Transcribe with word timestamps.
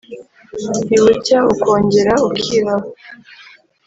ntibucya 0.87 1.37
ukongera 1.53 2.13
ukiraba 2.29 2.87